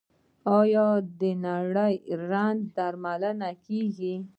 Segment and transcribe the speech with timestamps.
[0.59, 0.87] آیا
[1.19, 1.93] د نري
[2.29, 4.15] رنځ درملنه کیږي؟